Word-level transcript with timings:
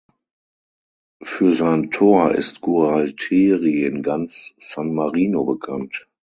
Für 1.21 1.51
sein 1.53 1.91
Tor 1.91 2.31
ist 2.31 2.61
Gualtieri 2.61 3.83
in 3.83 4.01
ganz 4.01 4.55
San 4.57 4.95
Marino 4.95 5.45
bekannt. 5.45 6.07